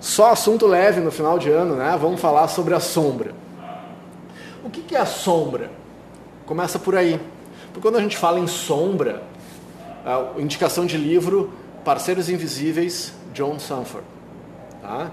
Só 0.00 0.30
assunto 0.30 0.66
leve 0.66 1.00
no 1.00 1.10
final 1.10 1.38
de 1.38 1.50
ano, 1.50 1.74
né? 1.74 1.96
Vamos 2.00 2.20
falar 2.20 2.48
sobre 2.48 2.74
a 2.74 2.80
sombra. 2.80 3.34
O 4.64 4.70
que 4.70 4.94
é 4.94 5.00
a 5.00 5.06
sombra? 5.06 5.70
Começa 6.46 6.78
por 6.78 6.96
aí. 6.96 7.20
Porque 7.66 7.80
quando 7.80 7.96
a 7.96 8.00
gente 8.00 8.16
fala 8.16 8.38
em 8.38 8.46
sombra, 8.46 9.22
a 10.04 10.40
indicação 10.40 10.86
de 10.86 10.96
livro 10.96 11.52
Parceiros 11.84 12.28
Invisíveis, 12.28 13.12
John 13.32 13.58
Sanford. 13.58 14.06
Tá? 14.82 15.10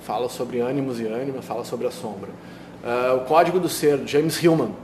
Fala 0.00 0.28
sobre 0.28 0.60
ânimos 0.60 1.00
e 1.00 1.06
ânima, 1.06 1.42
fala 1.42 1.64
sobre 1.64 1.86
a 1.86 1.90
sombra. 1.90 2.30
Uh, 2.82 3.16
o 3.16 3.20
Código 3.20 3.58
do 3.58 3.68
Ser, 3.68 4.06
James 4.06 4.42
Hillman. 4.42 4.74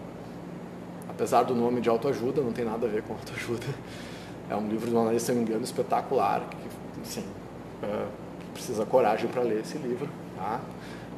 Apesar 1.08 1.42
do 1.42 1.54
nome 1.54 1.80
de 1.80 1.88
autoajuda, 1.88 2.40
não 2.40 2.52
tem 2.52 2.64
nada 2.64 2.86
a 2.86 2.88
ver 2.88 3.02
com 3.02 3.12
autoajuda. 3.14 3.66
É 4.48 4.56
um 4.56 4.66
livro 4.68 4.98
analista, 4.98 5.26
se 5.26 5.32
não 5.32 5.42
me 5.42 5.48
engano, 5.48 5.62
espetacular. 5.62 6.42
Que, 6.50 7.08
sim, 7.08 7.24
uh, 7.82 8.06
precisa 8.52 8.84
coragem 8.84 9.28
para 9.28 9.42
ler 9.42 9.60
esse 9.60 9.78
livro. 9.78 10.08
Tá? 10.36 10.60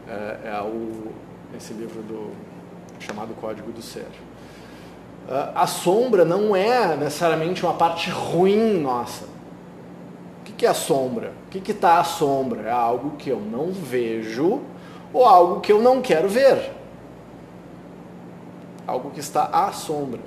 Uh, 0.06 0.46
é 0.46 0.62
o, 0.62 1.12
esse 1.56 1.72
livro 1.72 2.02
do 2.02 2.32
chamado 2.98 3.34
Código 3.34 3.70
do 3.72 3.82
Ser. 3.82 4.06
Uh, 5.28 5.52
a 5.54 5.66
sombra 5.66 6.24
não 6.24 6.54
é 6.54 6.96
necessariamente 6.96 7.64
uma 7.64 7.74
parte 7.74 8.10
ruim 8.10 8.80
nossa. 8.80 9.24
O 9.24 10.44
que, 10.44 10.52
que 10.52 10.66
é 10.66 10.68
a 10.68 10.74
sombra? 10.74 11.32
O 11.46 11.50
que 11.50 11.70
está 11.70 11.98
a 11.98 12.04
sombra? 12.04 12.62
É 12.62 12.70
algo 12.70 13.16
que 13.16 13.30
eu 13.30 13.40
não 13.40 13.72
vejo 13.72 14.60
ou 15.12 15.24
algo 15.24 15.60
que 15.60 15.72
eu 15.72 15.80
não 15.80 16.00
quero 16.00 16.28
ver. 16.28 16.72
Algo 18.86 19.10
que 19.10 19.20
está 19.20 19.44
à 19.44 19.72
sombra. 19.72 20.20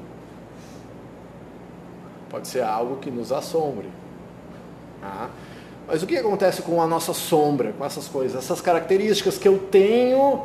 Pode 2.29 2.47
ser 2.47 2.63
algo 2.63 2.97
que 2.97 3.11
nos 3.11 3.31
assombre. 3.31 3.89
Tá? 5.01 5.29
Mas 5.87 6.01
o 6.01 6.07
que 6.07 6.17
acontece 6.17 6.61
com 6.61 6.81
a 6.81 6.87
nossa 6.87 7.13
sombra, 7.13 7.73
com 7.77 7.85
essas 7.85 8.07
coisas, 8.07 8.43
essas 8.43 8.59
características 8.61 9.37
que 9.37 9.47
eu 9.47 9.57
tenho, 9.57 10.43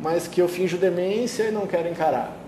mas 0.00 0.28
que 0.28 0.40
eu 0.40 0.48
finjo 0.48 0.76
demência 0.76 1.44
e 1.44 1.50
não 1.50 1.66
quero 1.66 1.88
encarar? 1.88 2.38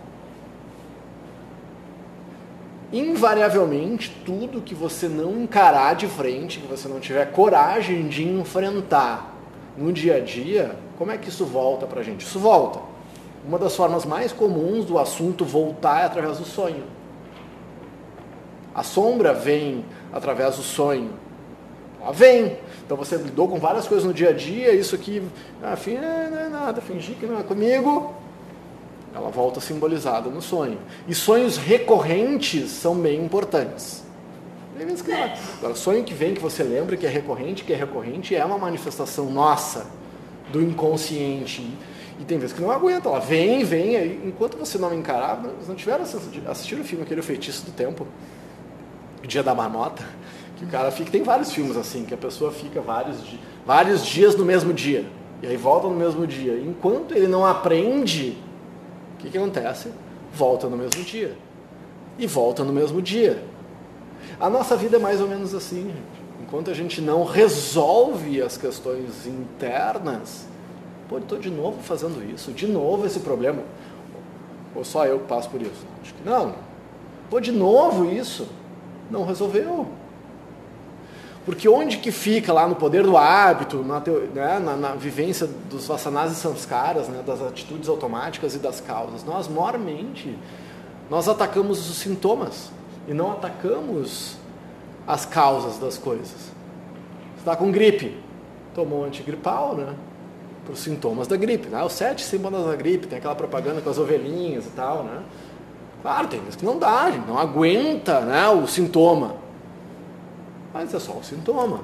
invariavelmente 2.92 4.10
tudo 4.24 4.60
que 4.60 4.74
você 4.74 5.08
não 5.08 5.42
encarar 5.42 5.94
de 5.94 6.08
frente, 6.08 6.58
que 6.58 6.66
você 6.66 6.88
não 6.88 6.98
tiver 6.98 7.30
coragem 7.30 8.08
de 8.08 8.26
enfrentar 8.26 9.32
no 9.76 9.92
dia 9.92 10.16
a 10.16 10.20
dia, 10.20 10.76
como 10.98 11.12
é 11.12 11.16
que 11.16 11.28
isso 11.28 11.44
volta 11.44 11.86
para 11.86 12.00
a 12.00 12.02
gente? 12.02 12.26
Isso 12.26 12.38
volta. 12.38 12.80
Uma 13.46 13.58
das 13.58 13.74
formas 13.74 14.04
mais 14.04 14.32
comuns 14.32 14.84
do 14.84 14.98
assunto 14.98 15.44
voltar 15.44 16.02
é 16.02 16.04
através 16.04 16.38
do 16.38 16.44
sonho. 16.44 16.84
A 18.74 18.82
sombra 18.82 19.32
vem 19.32 19.84
através 20.12 20.56
do 20.56 20.62
sonho. 20.62 21.10
Ela 22.02 22.12
vem. 22.12 22.58
Então 22.84 22.96
você 22.96 23.16
lidou 23.16 23.48
com 23.48 23.58
várias 23.58 23.86
coisas 23.86 24.06
no 24.06 24.12
dia 24.12 24.30
a 24.30 24.32
dia, 24.32 24.72
isso 24.72 24.94
aqui, 24.94 25.22
ah, 25.62 25.76
não 26.30 26.40
é 26.40 26.48
nada, 26.48 26.80
fingir 26.80 27.16
que 27.16 27.26
não 27.26 27.38
é 27.38 27.42
comigo, 27.42 28.14
ela 29.14 29.30
volta 29.30 29.60
simbolizada 29.60 30.30
no 30.30 30.40
sonho. 30.40 30.78
E 31.06 31.14
sonhos 31.14 31.56
recorrentes 31.56 32.70
são 32.70 32.94
bem 32.94 33.24
importantes. 33.24 34.02
Agora, 35.58 35.74
sonho 35.74 36.02
que 36.04 36.14
vem, 36.14 36.34
que 36.34 36.40
você 36.40 36.62
lembra 36.62 36.96
que 36.96 37.04
é 37.04 37.08
recorrente, 37.08 37.64
que 37.64 37.72
é 37.72 37.76
recorrente, 37.76 38.34
é 38.34 38.44
uma 38.44 38.56
manifestação 38.56 39.26
nossa, 39.30 39.86
do 40.50 40.62
inconsciente. 40.62 41.76
E 42.18 42.24
tem 42.24 42.38
vezes 42.38 42.54
que 42.54 42.62
não 42.62 42.70
aguenta, 42.70 43.08
ela 43.08 43.18
vem, 43.18 43.64
vem, 43.64 43.96
aí, 43.96 44.20
enquanto 44.24 44.56
você 44.56 44.78
não 44.78 44.94
encarar, 44.94 45.42
não 45.66 45.74
tiveram 45.74 46.02
assistido 46.02 46.80
o 46.80 46.84
filme 46.84 47.04
aquele 47.04 47.20
O 47.20 47.22
Feitiço 47.22 47.64
do 47.66 47.72
Tempo, 47.72 48.06
Dia 49.26 49.42
da 49.42 49.54
Marmota, 49.54 50.04
que 50.60 50.66
o 50.66 50.68
cara 50.68 50.90
fica, 50.90 51.10
tem 51.10 51.22
vários 51.22 51.50
filmes 51.52 51.74
assim, 51.74 52.04
que 52.04 52.12
a 52.12 52.18
pessoa 52.18 52.52
fica 52.52 52.82
vários, 52.82 53.16
vários 53.64 54.04
dias 54.04 54.36
no 54.36 54.44
mesmo 54.44 54.74
dia, 54.74 55.06
e 55.42 55.46
aí 55.46 55.56
volta 55.56 55.88
no 55.88 55.94
mesmo 55.94 56.26
dia. 56.26 56.60
Enquanto 56.60 57.14
ele 57.14 57.26
não 57.26 57.46
aprende 57.46 58.36
o 59.14 59.16
que, 59.16 59.30
que 59.30 59.38
acontece? 59.38 59.90
Volta 60.34 60.68
no 60.68 60.76
mesmo 60.76 61.02
dia. 61.02 61.34
E 62.18 62.26
volta 62.26 62.62
no 62.62 62.74
mesmo 62.74 63.00
dia. 63.00 63.42
A 64.38 64.50
nossa 64.50 64.76
vida 64.76 64.98
é 64.98 65.00
mais 65.00 65.18
ou 65.22 65.26
menos 65.26 65.54
assim, 65.54 65.84
gente. 65.84 66.20
Enquanto 66.42 66.70
a 66.70 66.74
gente 66.74 67.00
não 67.00 67.24
resolve 67.24 68.42
as 68.42 68.58
questões 68.58 69.26
internas, 69.26 70.46
pô, 71.08 71.16
estou 71.16 71.38
de 71.38 71.48
novo 71.48 71.82
fazendo 71.82 72.22
isso, 72.34 72.52
de 72.52 72.66
novo 72.66 73.06
esse 73.06 73.20
problema. 73.20 73.62
Ou 74.74 74.84
só 74.84 75.06
eu 75.06 75.20
que 75.20 75.26
passo 75.26 75.48
por 75.48 75.62
isso? 75.62 75.86
Acho 76.02 76.12
que 76.12 76.28
não. 76.28 76.54
Pô, 77.30 77.40
de 77.40 77.50
novo 77.50 78.04
isso. 78.04 78.46
Não 79.10 79.24
resolveu. 79.24 79.88
Porque 81.44 81.68
onde 81.68 81.98
que 81.98 82.12
fica 82.12 82.52
lá 82.52 82.68
no 82.68 82.76
poder 82.76 83.02
do 83.02 83.16
hábito, 83.16 83.82
na, 83.82 84.00
né, 84.00 84.58
na, 84.58 84.76
na 84.76 84.94
vivência 84.94 85.48
dos 85.70 85.86
vasanas 85.86 86.32
e 86.32 86.34
samskaras, 86.34 87.08
né, 87.08 87.22
das 87.26 87.40
atitudes 87.40 87.88
automáticas 87.88 88.54
e 88.54 88.58
das 88.58 88.80
causas? 88.80 89.24
Nós, 89.24 89.48
mormente, 89.48 90.36
nós 91.08 91.28
atacamos 91.28 91.88
os 91.88 91.96
sintomas 91.96 92.70
e 93.08 93.14
não 93.14 93.32
atacamos 93.32 94.36
as 95.06 95.24
causas 95.24 95.78
das 95.78 95.96
coisas. 95.96 96.28
Você 96.28 97.38
está 97.38 97.56
com 97.56 97.72
gripe, 97.72 98.16
tomou 98.74 99.04
antigripal, 99.04 99.74
né? 99.74 99.94
Para 100.64 100.74
os 100.74 100.80
sintomas 100.80 101.26
da 101.26 101.36
gripe. 101.36 101.68
Né? 101.68 101.82
Os 101.82 101.94
sete 101.94 102.22
sintomas 102.22 102.66
da 102.66 102.76
gripe, 102.76 103.06
tem 103.06 103.18
aquela 103.18 103.34
propaganda 103.34 103.80
com 103.80 103.88
as 103.88 103.98
ovelhinhas 103.98 104.66
e 104.66 104.70
tal, 104.70 105.04
né? 105.04 105.22
Claro, 106.02 106.28
tem 106.28 106.40
vezes 106.40 106.56
que 106.56 106.64
não 106.64 106.78
dá, 106.78 107.10
não 107.26 107.38
aguenta 107.38 108.20
né, 108.20 108.48
o 108.48 108.66
sintoma. 108.66 109.36
Mas 110.80 110.94
é 110.94 110.98
só 110.98 111.12
o 111.12 111.22
sintoma. 111.22 111.76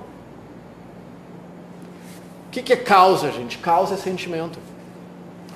O 2.47 2.51
que, 2.51 2.63
que 2.63 2.73
é 2.73 2.77
causa, 2.77 3.31
gente? 3.31 3.59
Causa 3.59 3.93
é 3.93 3.99
sentimento. 3.99 4.59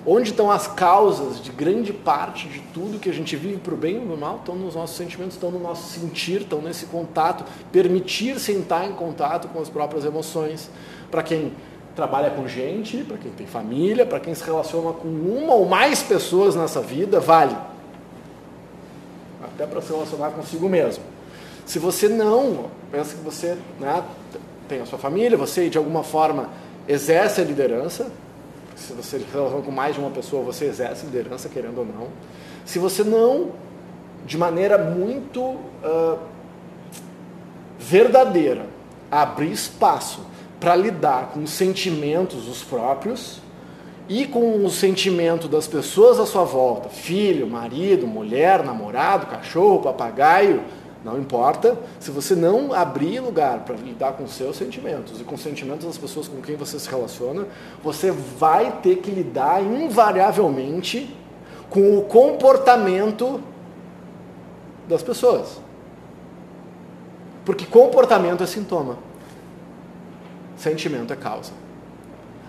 Onde 0.06 0.31
estão 0.31 0.51
as 0.51 0.67
causas 0.67 1.43
de 1.43 1.51
grande 1.51 1.91
parte 1.91 2.47
de 2.49 2.61
tudo 2.75 2.99
que 2.99 3.09
a 3.09 3.12
gente 3.15 3.34
vive 3.37 3.56
para 3.56 3.73
o 3.73 3.78
bem 3.78 3.97
e 3.97 4.01
para 4.01 4.15
o 4.15 4.19
mal? 4.19 4.37
Estão 4.37 4.55
nos 4.56 4.75
nossos 4.75 4.95
sentimentos, 4.95 5.37
estão 5.37 5.51
no 5.51 5.59
nosso 5.59 5.89
sentir, 5.89 6.43
estão 6.43 6.61
nesse 6.61 6.84
contato, 6.84 7.45
permitir 7.73 8.39
sentar 8.39 8.87
em 8.87 8.93
contato 8.93 9.49
com 9.49 9.59
as 9.59 9.71
próprias 9.71 10.05
emoções. 10.05 10.71
Para 11.11 11.22
quem 11.22 11.55
trabalha 11.97 12.28
com 12.28 12.47
gente, 12.47 12.99
para 13.05 13.17
quem 13.17 13.31
tem 13.33 13.47
família, 13.47 14.05
para 14.05 14.21
quem 14.21 14.34
se 14.34 14.45
relaciona 14.45 14.93
com 14.93 15.09
uma 15.09 15.55
ou 15.55 15.65
mais 15.65 16.03
pessoas 16.03 16.55
nessa 16.55 16.83
vida, 16.83 17.21
vale. 17.21 17.57
Até 19.43 19.67
para 19.67 19.81
se 19.81 19.91
relacionar 19.91 20.31
consigo 20.33 20.69
mesmo. 20.69 21.19
Se 21.70 21.78
você 21.78 22.08
não 22.08 22.64
pensa 22.91 23.14
que 23.14 23.22
você 23.22 23.56
né, 23.78 24.03
tem 24.69 24.81
a 24.81 24.86
sua 24.86 24.98
família, 24.98 25.38
você 25.38 25.70
de 25.70 25.78
alguma 25.78 26.03
forma 26.03 26.50
exerce 26.88 27.41
a 27.41 27.44
liderança, 27.44 28.10
se 28.75 28.92
você 28.92 29.20
se 29.20 29.26
relaciona 29.32 29.62
com 29.62 29.70
mais 29.70 29.94
de 29.94 30.00
uma 30.00 30.10
pessoa, 30.10 30.42
você 30.42 30.64
exerce 30.64 31.06
liderança, 31.06 31.48
querendo 31.48 31.78
ou 31.78 31.86
não. 31.86 32.09
Se 32.66 32.80
você 32.80 33.04
não, 33.04 33.53
de 34.26 34.36
maneira 34.36 34.78
muito 34.78 35.41
uh, 35.41 36.19
verdadeira, 37.78 38.66
abrir 39.09 39.53
espaço 39.53 40.26
para 40.59 40.75
lidar 40.75 41.30
com 41.32 41.44
os 41.44 41.50
sentimentos 41.50 42.48
os 42.48 42.64
próprios 42.64 43.41
e 44.09 44.26
com 44.26 44.64
o 44.64 44.70
sentimento 44.70 45.47
das 45.47 45.69
pessoas 45.69 46.19
à 46.19 46.26
sua 46.26 46.42
volta, 46.42 46.88
filho, 46.88 47.47
marido, 47.47 48.09
mulher, 48.09 48.64
namorado, 48.64 49.26
cachorro, 49.26 49.78
papagaio, 49.78 50.64
não 51.03 51.19
importa, 51.19 51.78
se 51.99 52.11
você 52.11 52.34
não 52.34 52.75
abrir 52.75 53.21
lugar 53.21 53.61
para 53.61 53.75
lidar 53.75 54.12
com 54.12 54.27
seus 54.27 54.56
sentimentos 54.56 55.19
e 55.21 55.25
com 55.25 55.34
os 55.34 55.41
sentimentos 55.41 55.87
das 55.87 55.97
pessoas 55.97 56.28
com 56.28 56.43
quem 56.43 56.56
você 56.56 56.78
se 56.78 56.91
relaciona, 56.91 57.47
você 57.83 58.11
vai 58.11 58.81
ter 58.83 58.97
que 58.97 59.10
lidar 59.10 59.62
invariavelmente 59.62 61.16
com 61.71 61.97
o 61.97 62.03
comportamento 62.03 63.41
das 64.87 65.03
pessoas. 65.03 65.59
Porque 67.47 67.65
comportamento 67.65 68.44
é 68.44 68.47
sintoma, 68.47 68.99
sentimento 70.56 71.15
é 71.15 71.16
causa. 71.16 71.53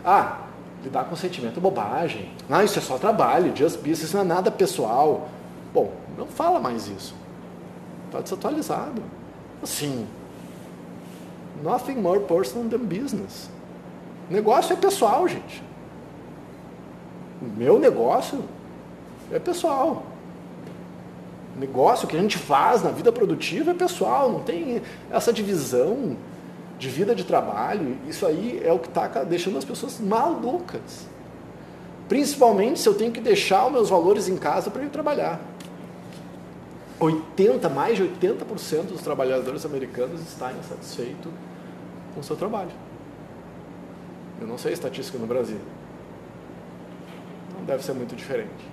Ah, 0.03 0.40
lidar 0.84 1.05
com 1.05 1.16
sentimento 1.16 1.58
é 1.58 1.61
bobagem. 1.61 2.29
Ah, 2.49 2.66
isso 2.66 2.78
é 2.78 2.81
só 2.81 2.97
trabalho, 2.97 3.55
just 3.55 3.78
business, 3.78 4.03
isso 4.03 4.17
não 4.17 4.23
é 4.23 4.28
nada 4.28 4.52
pessoal. 4.52 5.29
Bom, 5.73 5.93
não 6.17 6.28
fala 6.28 6.59
mais 6.59 6.90
isso. 6.90 7.21
Está 8.11 8.19
desatualizado. 8.19 9.02
Assim, 9.63 10.05
nothing 11.63 11.96
more 11.96 12.19
personal 12.19 12.67
than 12.67 12.79
business. 12.79 13.49
Negócio 14.29 14.73
é 14.73 14.75
pessoal, 14.75 15.25
gente. 15.29 15.63
O 17.41 17.46
meu 17.46 17.79
negócio 17.79 18.43
é 19.31 19.40
pessoal. 19.40 20.03
negócio 21.58 22.05
que 22.05 22.17
a 22.17 22.19
gente 22.19 22.37
faz 22.37 22.84
na 22.84 22.91
vida 22.91 23.13
produtiva 23.13 23.72
é 23.72 23.73
pessoal, 23.73 24.29
não 24.29 24.40
tem 24.41 24.81
essa 25.09 25.31
divisão 25.31 26.17
de 26.78 26.90
vida 26.90 27.16
de 27.16 27.23
trabalho. 27.23 27.96
Isso 28.09 28.25
aí 28.25 28.61
é 28.61 28.73
o 28.73 28.79
que 28.79 28.90
está 28.90 29.08
deixando 29.23 29.58
as 29.58 29.63
pessoas 29.63 30.02
malucas. 30.02 31.08
Principalmente 32.09 32.79
se 32.79 32.90
eu 32.90 32.93
tenho 32.93 33.11
que 33.11 33.22
deixar 33.22 33.67
os 33.67 33.72
meus 33.72 33.90
valores 33.90 34.28
em 34.28 34.35
casa 34.35 34.69
para 34.69 34.84
ir 34.84 34.90
trabalhar. 34.90 35.40
80, 37.01 37.67
mais 37.67 37.97
de 37.97 38.03
80% 38.03 38.83
dos 38.83 39.01
trabalhadores 39.01 39.65
americanos 39.65 40.21
está 40.21 40.53
insatisfeito 40.53 41.29
com 42.13 42.21
o 42.21 42.23
seu 42.23 42.35
trabalho. 42.35 42.69
não 44.39 44.57
sei 44.57 44.73
estatística 44.73 45.17
no 45.17 45.25
Brasil. 45.25 45.57
Não 47.57 47.65
deve 47.65 47.83
ser 47.83 47.93
muito 47.93 48.15
diferente. 48.15 48.69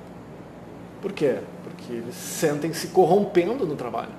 Por 1.00 1.12
quê? 1.12 1.38
Porque 1.64 1.92
eles 1.92 2.14
sentem 2.14 2.72
se 2.74 2.88
corrompendo 2.88 3.66
no 3.66 3.76
trabalho. 3.76 4.12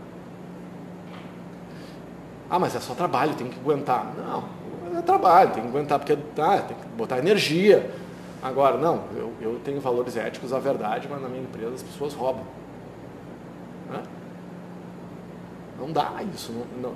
Ah, 2.50 2.58
mas 2.58 2.76
é 2.76 2.80
só 2.80 2.96
trabalho, 2.96 3.36
tem 3.36 3.48
que 3.48 3.60
aguentar. 3.60 4.12
Não, 4.18 4.98
é 4.98 5.02
trabalho, 5.04 5.52
tem 5.52 5.62
que 5.62 5.70
aguentar, 5.70 6.00
porque 6.00 6.18
ah, 6.40 6.62
tem 6.68 6.76
que 6.76 6.88
botar 6.98 7.20
energia. 7.20 7.92
Agora, 8.42 8.76
não, 8.78 9.04
eu, 9.16 9.34
eu 9.40 9.60
tenho 9.64 9.80
valores 9.80 10.18
éticos, 10.18 10.52
a 10.52 10.58
verdade, 10.58 11.08
mas 11.10 11.22
na 11.22 11.28
minha 11.28 11.44
empresa 11.44 11.76
as 11.76 11.84
pessoas 11.84 12.14
roubam. 12.14 12.44
Né? 13.90 14.04
Não 15.80 15.92
dá 15.92 16.22
isso. 16.34 16.52
Não, 16.52 16.90
não. 16.90 16.96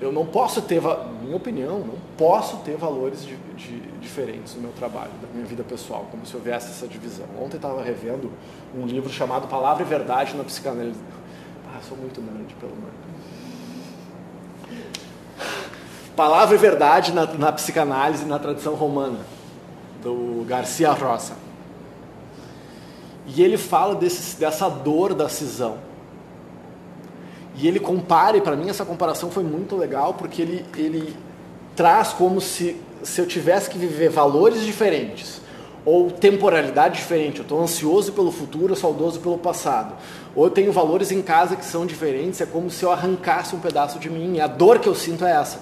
Eu 0.00 0.12
não 0.12 0.26
posso 0.26 0.60
ter, 0.60 0.82
minha 1.22 1.36
opinião, 1.36 1.78
não 1.78 1.96
posso 2.18 2.58
ter 2.58 2.76
valores 2.76 3.24
de, 3.24 3.36
de, 3.56 3.80
diferentes 4.00 4.54
no 4.56 4.62
meu 4.62 4.72
trabalho, 4.72 5.10
na 5.22 5.28
minha 5.32 5.46
vida 5.46 5.62
pessoal, 5.62 6.08
como 6.10 6.26
se 6.26 6.34
houvesse 6.36 6.70
essa 6.70 6.86
divisão. 6.88 7.26
Ontem 7.40 7.56
estava 7.56 7.82
revendo 7.82 8.30
um 8.76 8.84
livro 8.86 9.08
chamado 9.10 9.46
Palavra 9.46 9.84
e 9.84 9.86
Verdade 9.86 10.36
na 10.36 10.42
Psicanálise. 10.42 11.00
Ah, 11.72 11.80
sou 11.88 11.96
muito 11.96 12.20
nerd, 12.20 12.54
pelo 12.60 12.72
amor 12.72 12.90
Palavra 16.16 16.54
e 16.54 16.58
Verdade 16.58 17.12
na, 17.12 17.26
na 17.26 17.52
Psicanálise 17.52 18.24
na 18.24 18.38
tradição 18.38 18.74
romana, 18.74 19.20
do 20.02 20.44
Garcia 20.46 20.92
Rosa. 20.92 21.43
E 23.26 23.42
ele 23.42 23.56
fala 23.56 23.94
desse, 23.94 24.38
dessa 24.38 24.68
dor 24.68 25.14
da 25.14 25.28
cisão 25.28 25.78
e 27.56 27.68
ele 27.68 27.78
compare, 27.78 28.40
para 28.40 28.56
mim 28.56 28.68
essa 28.68 28.84
comparação 28.84 29.30
foi 29.30 29.44
muito 29.44 29.76
legal, 29.76 30.14
porque 30.14 30.42
ele, 30.42 30.64
ele 30.76 31.14
traz 31.76 32.12
como 32.12 32.40
se, 32.40 32.76
se 33.02 33.20
eu 33.20 33.26
tivesse 33.26 33.70
que 33.70 33.78
viver 33.78 34.08
valores 34.08 34.64
diferentes, 34.64 35.40
ou 35.84 36.10
temporalidade 36.10 36.96
diferente. 36.96 37.38
Eu 37.38 37.42
estou 37.42 37.62
ansioso 37.62 38.12
pelo 38.12 38.32
futuro, 38.32 38.74
saudoso 38.74 39.20
pelo 39.20 39.38
passado. 39.38 39.94
Ou 40.34 40.46
eu 40.46 40.50
tenho 40.50 40.72
valores 40.72 41.12
em 41.12 41.22
casa 41.22 41.54
que 41.54 41.64
são 41.64 41.86
diferentes, 41.86 42.40
é 42.40 42.46
como 42.46 42.70
se 42.70 42.82
eu 42.82 42.90
arrancasse 42.90 43.54
um 43.54 43.60
pedaço 43.60 43.98
de 43.98 44.10
mim. 44.10 44.36
E 44.36 44.40
a 44.40 44.46
dor 44.46 44.80
que 44.80 44.88
eu 44.88 44.94
sinto 44.94 45.24
é 45.24 45.32
essa. 45.32 45.60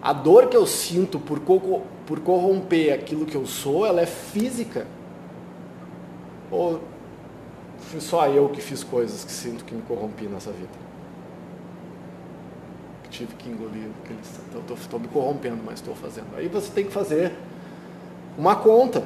A 0.00 0.12
dor 0.12 0.46
que 0.48 0.56
eu 0.56 0.66
sinto 0.66 1.18
por, 1.18 1.40
co 1.40 1.82
por 2.06 2.20
corromper 2.20 2.94
aquilo 2.94 3.26
que 3.26 3.34
eu 3.34 3.46
sou, 3.46 3.84
ela 3.84 4.00
é 4.00 4.06
física. 4.06 4.86
Ou 6.50 6.80
fui 7.78 8.00
só 8.00 8.26
eu 8.28 8.48
que 8.48 8.60
fiz 8.60 8.84
coisas 8.84 9.24
que 9.24 9.32
sinto 9.32 9.64
que 9.64 9.74
me 9.74 9.82
corrompi 9.82 10.24
nessa 10.24 10.50
vida. 10.50 10.88
Que 13.02 13.10
tive 13.10 13.34
que 13.34 13.48
engolir, 13.48 13.88
estou 14.76 15.00
me 15.00 15.08
corrompendo, 15.08 15.58
mas 15.64 15.76
estou 15.76 15.94
fazendo. 15.94 16.28
Aí 16.36 16.48
você 16.48 16.70
tem 16.72 16.84
que 16.84 16.92
fazer 16.92 17.32
uma 18.36 18.56
conta. 18.56 19.02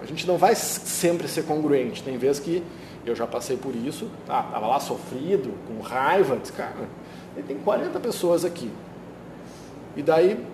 A 0.00 0.04
gente 0.04 0.26
não 0.26 0.36
vai 0.36 0.54
sempre 0.54 1.28
ser 1.28 1.44
congruente. 1.44 2.02
Tem 2.02 2.18
vezes 2.18 2.40
que 2.40 2.62
eu 3.06 3.14
já 3.14 3.26
passei 3.26 3.56
por 3.56 3.74
isso, 3.74 4.10
tá, 4.26 4.42
tava 4.42 4.66
lá 4.66 4.80
sofrido, 4.80 5.54
com 5.68 5.80
raiva, 5.80 6.36
disse, 6.36 6.52
cara, 6.52 6.74
tem 7.46 7.56
40 7.56 8.00
pessoas 8.00 8.44
aqui. 8.44 8.70
E 9.96 10.02
daí, 10.02 10.44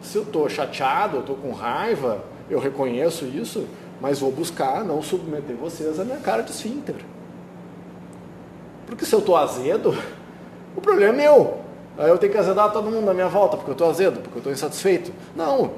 se 0.00 0.16
eu 0.16 0.22
estou 0.22 0.48
chateado, 0.48 1.18
eu 1.18 1.20
estou 1.20 1.36
com 1.36 1.52
raiva, 1.52 2.24
eu 2.48 2.58
reconheço 2.58 3.26
isso, 3.26 3.66
mas 4.00 4.20
vou 4.20 4.32
buscar 4.32 4.84
não 4.84 5.02
submeter 5.02 5.56
vocês 5.56 6.00
à 6.00 6.04
minha 6.04 6.18
cara 6.18 6.42
de 6.42 6.50
esfíncter. 6.50 6.96
Porque 8.86 9.04
se 9.04 9.14
eu 9.14 9.18
estou 9.18 9.36
azedo, 9.36 9.96
o 10.76 10.80
problema 10.80 11.14
é 11.14 11.16
meu. 11.16 11.60
Aí 11.98 12.08
eu 12.08 12.18
tenho 12.18 12.32
que 12.32 12.38
azedar 12.38 12.72
todo 12.72 12.90
mundo 12.90 13.06
na 13.06 13.14
minha 13.14 13.28
volta, 13.28 13.56
porque 13.56 13.70
eu 13.70 13.72
estou 13.72 13.88
azedo, 13.88 14.20
porque 14.20 14.36
eu 14.36 14.40
estou 14.40 14.52
insatisfeito. 14.52 15.12
Não. 15.34 15.72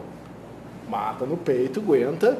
Mata 0.88 1.24
no 1.24 1.36
peito, 1.36 1.80
aguenta. 1.80 2.38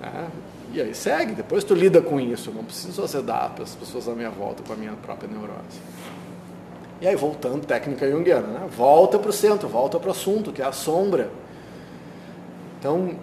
Né? 0.00 0.28
E 0.72 0.80
aí 0.80 0.94
segue. 0.94 1.32
Depois 1.32 1.64
tu 1.64 1.74
lida 1.74 2.00
com 2.02 2.20
isso. 2.20 2.50
Eu 2.50 2.54
não 2.54 2.64
preciso 2.64 3.02
azedar 3.02 3.52
as 3.60 3.74
pessoas 3.74 4.08
à 4.08 4.12
minha 4.12 4.30
volta 4.30 4.62
com 4.62 4.72
a 4.72 4.76
minha 4.76 4.92
própria 4.92 5.28
neurose. 5.28 5.80
E 7.00 7.06
aí, 7.06 7.14
voltando, 7.14 7.64
técnica 7.64 8.10
junguiana, 8.10 8.46
né? 8.46 8.68
volta 8.76 9.18
para 9.18 9.30
o 9.30 9.32
centro, 9.32 9.68
volta 9.68 10.00
para 10.00 10.08
o 10.08 10.10
assunto, 10.10 10.52
que 10.52 10.60
é 10.60 10.64
a 10.64 10.72
sombra. 10.72 11.30
Então, 12.78 13.16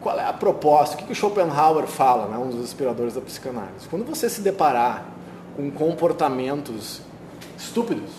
qual 0.00 0.18
é 0.18 0.24
a 0.24 0.32
proposta? 0.32 0.94
O 0.94 0.98
que, 0.98 1.04
que 1.04 1.14
Schopenhauer 1.14 1.86
fala, 1.86 2.26
né, 2.28 2.38
um 2.38 2.48
dos 2.48 2.60
inspiradores 2.60 3.14
da 3.14 3.20
psicanálise? 3.20 3.88
Quando 3.90 4.04
você 4.04 4.30
se 4.30 4.40
deparar 4.40 5.06
com 5.56 5.70
comportamentos 5.70 7.02
estúpidos, 7.58 8.10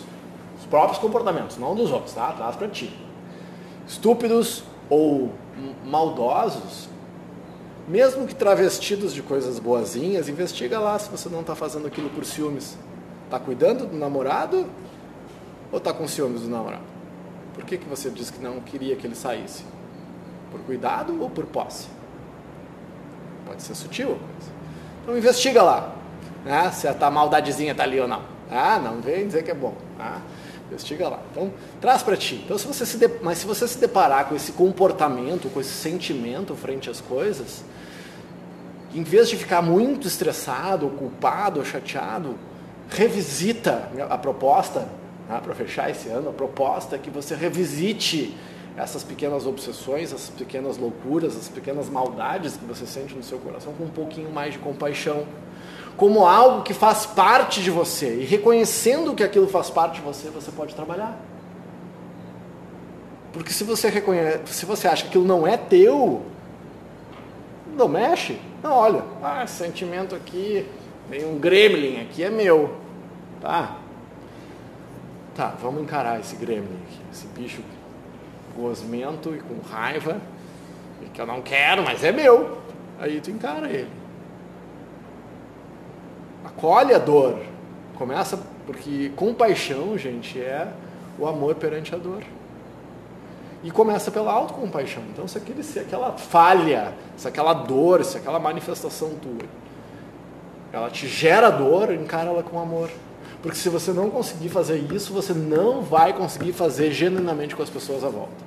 os 0.60 0.66
próprios 0.66 1.00
comportamentos, 1.00 1.58
não 1.58 1.74
dos 1.76 1.92
outros, 1.92 2.14
tá? 2.14 2.32
Traz 2.34 2.56
para 2.56 2.68
ti. 2.68 2.94
Estúpidos 3.88 4.64
ou 4.90 5.32
maldosos, 5.86 6.90
mesmo 7.88 8.28
que 8.28 8.36
travestidos 8.36 9.14
de 9.14 9.22
coisas 9.22 9.60
boazinhas, 9.60 10.28
investiga 10.28 10.80
lá 10.80 11.00
se 11.00 11.10
você 11.10 11.30
não 11.30 11.42
está 11.42 11.56
fazendo 11.56 11.88
aquilo 11.88 12.10
por 12.10 12.26
ciúmes. 12.26 12.78
Está 13.28 13.38
cuidando 13.38 13.86
do 13.86 13.98
namorado 13.98 14.66
ou 15.70 15.78
está 15.80 15.92
com 15.92 16.08
ciúmes 16.08 16.44
do 16.44 16.48
namorado? 16.48 16.84
Por 17.54 17.66
que, 17.66 17.78
que 17.78 17.86
você 17.86 18.10
disse 18.10 18.32
que 18.32 18.42
não 18.42 18.62
queria 18.62 18.96
que 18.96 19.06
ele 19.06 19.16
saísse? 19.16 19.66
Por 20.50 20.62
cuidado 20.62 21.22
ou 21.22 21.30
por 21.30 21.46
posse? 21.46 21.88
Pode 23.46 23.62
ser 23.62 23.76
sutil 23.76 24.14
a 24.14 24.16
coisa. 24.16 24.52
Então 25.04 25.18
investiga 25.18 25.62
lá. 25.62 25.94
Né? 26.46 26.72
Se 26.72 26.88
a 26.88 27.12
maldadezinha 27.12 27.74
está 27.74 27.84
ali 27.84 28.00
ou 28.00 28.08
não. 28.08 28.22
Ah, 28.50 28.80
não 28.80 29.02
vem 29.02 29.28
dizer 29.28 29.44
que 29.44 29.52
é 29.52 29.54
bom. 29.54 29.76
Ah, 30.00 30.22
investiga 30.72 31.10
lá. 31.10 31.20
Então, 31.30 31.52
traz 31.82 32.02
para 32.02 32.16
ti. 32.16 32.42
Então, 32.46 32.58
se 32.58 32.66
você 32.66 32.86
se 32.86 32.98
de... 32.98 33.10
Mas 33.22 33.40
se 33.40 33.46
você 33.46 33.68
se 33.68 33.78
deparar 33.78 34.30
com 34.30 34.36
esse 34.36 34.54
comportamento, 34.54 35.50
com 35.50 35.60
esse 35.60 35.74
sentimento 35.74 36.56
frente 36.56 36.90
às 36.90 37.02
coisas, 37.02 37.62
em 38.94 39.04
vez 39.04 39.28
de 39.28 39.36
ficar 39.36 39.62
muito 39.62 40.08
estressado, 40.08 40.86
ou 40.86 40.92
culpado, 40.92 41.60
ou 41.60 41.66
chateado, 41.66 42.38
revisita 42.90 43.90
a 44.10 44.18
proposta, 44.18 44.88
né, 45.28 45.40
para 45.44 45.54
fechar 45.54 45.90
esse 45.90 46.10
ano, 46.10 46.30
a 46.30 46.34
proposta 46.34 46.96
é 46.96 47.00
que 47.00 47.10
você 47.10 47.36
revisite 47.36 48.36
essas 48.78 49.04
pequenas 49.04 49.48
obsessões, 49.48 50.14
essas 50.14 50.30
pequenas 50.30 50.78
loucuras, 50.78 51.34
essas 51.34 51.50
pequenas 51.50 51.90
maldades 51.90 52.56
que 52.56 52.66
você 52.66 52.86
sente 52.86 53.16
no 53.16 53.24
seu 53.24 53.40
coração 53.40 53.74
com 53.74 53.86
um 53.86 53.90
pouquinho 53.90 54.32
mais 54.32 54.54
de 54.54 54.60
compaixão, 54.60 55.26
como 55.98 56.28
algo 56.28 56.62
que 56.62 56.76
faz 56.76 57.06
parte 57.06 57.62
de 57.62 57.72
você. 57.72 58.20
E 58.22 58.24
reconhecendo 58.24 59.16
que 59.16 59.24
aquilo 59.24 59.48
faz 59.48 59.72
parte 59.72 59.96
de 59.96 60.02
você, 60.02 60.30
você 60.30 60.52
pode 60.52 60.76
trabalhar. 60.76 61.20
Porque 63.34 63.52
se 63.52 63.64
você 63.64 63.90
reconhece, 63.90 64.42
se 64.46 64.66
você 64.66 64.88
acha 64.88 65.04
que 65.04 65.10
aquilo 65.10 65.26
não 65.26 65.46
é 65.46 65.58
teu, 65.58 66.22
não 67.76 67.88
mexe. 67.88 68.40
Não, 68.64 68.72
olha, 68.72 69.04
ah, 69.24 69.44
esse 69.44 69.56
sentimento 69.56 70.16
aqui, 70.16 70.66
tem 71.10 71.26
um 71.26 71.40
gremlin 71.40 72.02
aqui 72.02 72.24
é 72.24 72.30
meu. 72.30 72.76
Tá? 73.42 73.78
Tá, 75.36 75.54
vamos 75.62 75.84
encarar 75.84 76.20
esse 76.20 76.36
gremlin 76.36 76.80
aqui, 76.88 77.00
esse 77.12 77.28
bicho 77.28 77.62
gosmento 78.56 79.36
e 79.36 79.40
com 79.40 79.60
raiva, 79.70 80.20
que 81.18 81.22
eu 81.22 81.26
não 81.26 81.42
quero, 81.42 81.84
mas 81.84 82.04
é 82.04 82.12
meu. 82.12 82.60
Aí 83.00 83.20
tu 83.20 83.32
encara 83.32 83.68
ele. 83.68 83.90
Acolhe 86.46 86.94
a 86.94 87.00
dor. 87.00 87.40
Começa, 87.98 88.40
porque 88.68 89.12
compaixão, 89.16 89.98
gente, 89.98 90.40
é 90.40 90.72
o 91.18 91.26
amor 91.26 91.56
perante 91.56 91.96
a 91.96 91.98
dor. 91.98 92.24
E 93.64 93.72
começa 93.72 94.12
pela 94.12 94.32
autocompaixão. 94.32 95.02
Então, 95.12 95.28
se, 95.28 95.40
aquele, 95.40 95.64
se 95.64 95.80
aquela 95.80 96.12
falha, 96.14 96.94
se 97.18 97.28
aquela 97.28 97.54
dor, 97.54 98.06
se 98.06 98.18
aquela 98.18 98.40
manifestação 98.40 99.16
tua, 99.16 99.48
ela 100.72 100.92
te 100.92 101.08
gera 101.08 101.50
dor, 101.50 101.92
encara 101.92 102.30
ela 102.30 102.44
com 102.44 102.60
amor. 102.60 102.92
Porque 103.48 103.60
se 103.60 103.70
você 103.70 103.94
não 103.94 104.10
conseguir 104.10 104.50
fazer 104.50 104.76
isso, 104.92 105.14
você 105.14 105.34
não 105.34 105.82
vai 105.82 106.12
conseguir 106.12 106.52
fazer 106.52 106.92
genuinamente 106.92 107.56
com 107.56 107.64
as 107.64 107.70
pessoas 107.70 108.04
à 108.04 108.10
volta. 108.10 108.44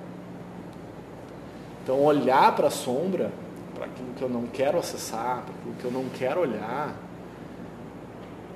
Então, 1.83 2.05
olhar 2.05 2.55
para 2.55 2.67
a 2.67 2.71
sombra, 2.71 3.33
para 3.75 3.87
aquilo 3.87 4.09
que 4.15 4.21
eu 4.21 4.29
não 4.29 4.47
quero 4.47 4.79
acessar, 4.79 5.43
para 5.43 5.55
aquilo 5.55 5.75
que 5.81 5.85
eu 5.87 5.91
não 5.91 6.05
quero 6.11 6.43
olhar, 6.43 6.95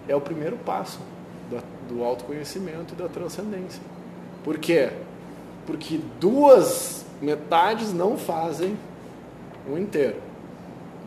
é 0.06 0.14
o 0.14 0.20
primeiro 0.20 0.58
passo 0.58 1.00
do 1.88 2.04
autoconhecimento 2.04 2.92
e 2.92 2.96
da 2.98 3.08
transcendência. 3.08 3.80
Por 4.44 4.58
quê? 4.58 4.90
Porque 5.64 5.98
duas 6.20 7.06
metades 7.22 7.90
não 7.90 8.18
fazem 8.18 8.76
um 9.66 9.78
inteiro. 9.78 10.20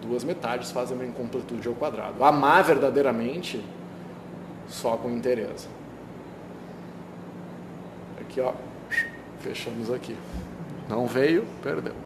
Duas 0.01 0.23
metades 0.23 0.71
fazem 0.71 0.97
uma 0.97 1.05
incompletude 1.05 1.67
ao 1.67 1.75
quadrado. 1.75 2.23
Amar 2.23 2.63
verdadeiramente 2.63 3.63
só 4.67 4.97
com 4.97 5.09
interesse. 5.09 5.67
Aqui, 8.19 8.41
ó, 8.41 8.53
fechamos 9.39 9.91
aqui. 9.91 10.15
Não 10.89 11.07
veio, 11.07 11.45
perdeu. 11.61 11.95